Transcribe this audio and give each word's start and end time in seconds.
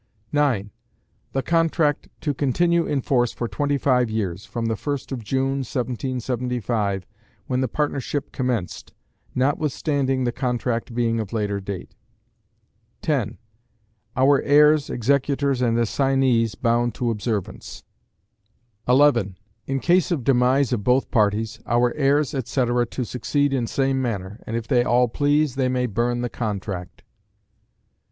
9. 0.31 0.71
The 1.33 1.43
contract 1.43 2.09
to 2.21 2.33
continue 2.33 2.87
in 2.87 3.01
force 3.01 3.31
for 3.31 3.47
twenty 3.47 3.77
five 3.77 4.09
years, 4.09 4.45
from 4.45 4.65
the 4.65 4.73
1st 4.73 5.11
of 5.11 5.23
June, 5.23 5.59
1775, 5.59 7.05
when 7.45 7.61
the 7.61 7.67
partnership 7.67 8.31
commenced, 8.31 8.93
notwithstanding 9.35 10.23
the 10.23 10.31
contract 10.31 10.95
being 10.95 11.19
of 11.19 11.31
later 11.33 11.59
date. 11.59 11.93
10. 13.03 13.37
Our 14.17 14.41
heirs, 14.41 14.89
executors 14.89 15.61
and 15.61 15.77
assignees 15.77 16.55
bound 16.55 16.95
to 16.95 17.11
observance. 17.11 17.83
11. 18.87 19.37
In 19.67 19.79
case 19.79 20.09
of 20.09 20.23
demise 20.23 20.73
of 20.73 20.83
both 20.83 21.11
parties, 21.11 21.59
our 21.67 21.93
heirs, 21.93 22.33
etc., 22.33 22.87
to 22.87 23.05
succeed 23.05 23.53
in 23.53 23.67
same 23.67 24.01
manner, 24.01 24.39
and 24.47 24.55
if 24.57 24.67
they 24.67 24.83
all 24.83 25.07
please, 25.07 25.53
they 25.57 25.69
may 25.69 25.85
burn 25.85 26.21
the 26.21 26.27
contract. 26.29 27.03